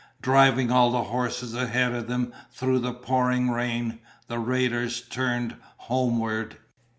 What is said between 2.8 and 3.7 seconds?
pouring